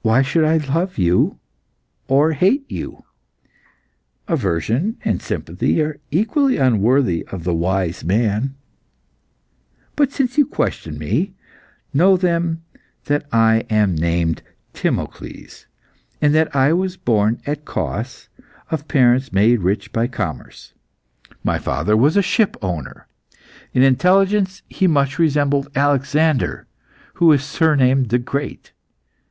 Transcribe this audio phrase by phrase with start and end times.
[0.00, 1.38] Why should I love you,
[2.08, 3.04] or hate you?
[4.26, 8.54] Aversion and sympathy are equally unworthy of the wise man.
[9.96, 11.34] But since you question me,
[11.92, 12.62] know then
[13.04, 14.42] that I am named
[14.72, 15.66] Timocles,
[16.22, 18.30] and that I was born at Cos,
[18.70, 20.72] of parents made rich by commerce.
[21.44, 23.08] My father was a shipowner.
[23.74, 26.66] In intelligence he much resembled Alexander,
[27.16, 28.72] who is surnamed the Great.